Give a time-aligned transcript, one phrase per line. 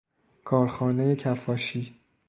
[0.43, 1.95] کارخانه کفاشی